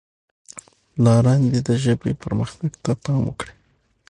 پلاران 0.93 1.41
دې 1.51 1.59
د 1.67 1.69
ژبې 1.83 2.11
پرمختګ 2.23 2.71
ته 2.83 2.91
پام 3.03 3.19
وکړي. 3.25 3.53